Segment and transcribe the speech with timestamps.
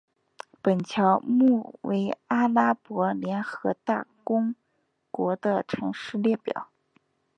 [0.63, 4.55] 本条目为阿拉伯联合大公
[5.11, 6.71] 国的城市列表。